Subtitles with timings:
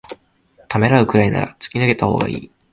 [0.67, 2.51] ためらうくらいなら突き抜けたほうがいい